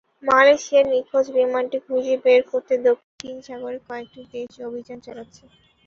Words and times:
মালয়েশিয়ার 0.23 0.85
নিখোঁজ 0.93 1.25
বিমানটি 1.35 1.77
খুঁজে 1.85 2.15
বের 2.25 2.41
করতে 2.51 2.73
দক্ষিণ 2.87 3.07
চীন 3.21 3.35
সাগরে 3.47 3.79
কয়েকটি 3.87 4.21
দেশ 4.33 4.51
অভিযান 4.67 4.97
চালাচ্ছে। 5.05 5.43